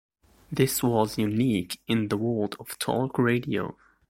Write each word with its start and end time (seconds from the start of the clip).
This 0.51 0.81
was 0.81 1.19
unique 1.19 1.79
in 1.87 2.07
the 2.07 2.17
world 2.17 2.55
of 2.59 2.75
talk 2.79 3.19
radio. 3.19 3.77